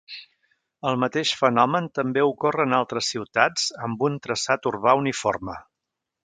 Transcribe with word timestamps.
El 0.91 0.95
mateix 1.01 1.33
fenomen 1.41 1.89
també 1.99 2.23
ocorre 2.29 2.65
en 2.69 2.73
altres 2.79 3.11
ciutats 3.17 3.67
amb 3.89 4.03
un 4.11 4.17
traçat 4.25 4.67
urbà 4.73 4.97
uniforme. 5.05 5.61